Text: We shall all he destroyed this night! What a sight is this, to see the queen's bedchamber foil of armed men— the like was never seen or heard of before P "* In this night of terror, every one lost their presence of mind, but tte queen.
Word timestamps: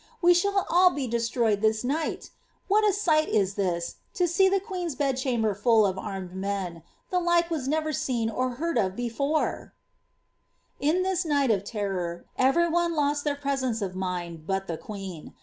We 0.19 0.33
shall 0.33 0.65
all 0.67 0.91
he 0.95 1.05
destroyed 1.05 1.61
this 1.61 1.83
night! 1.83 2.31
What 2.67 2.83
a 2.83 2.91
sight 2.91 3.29
is 3.29 3.53
this, 3.53 3.97
to 4.15 4.27
see 4.27 4.49
the 4.49 4.59
queen's 4.59 4.95
bedchamber 4.95 5.53
foil 5.53 5.85
of 5.85 5.99
armed 5.99 6.33
men— 6.35 6.81
the 7.11 7.19
like 7.19 7.51
was 7.51 7.67
never 7.67 7.93
seen 7.93 8.27
or 8.27 8.55
heard 8.55 8.79
of 8.79 8.95
before 8.95 9.75
P 10.79 10.89
"* 10.89 10.89
In 10.89 11.03
this 11.03 11.23
night 11.23 11.51
of 11.51 11.63
terror, 11.63 12.25
every 12.35 12.67
one 12.67 12.95
lost 12.95 13.23
their 13.23 13.35
presence 13.35 13.79
of 13.79 13.95
mind, 13.95 14.47
but 14.47 14.67
tte 14.67 14.79
queen. 14.81 15.35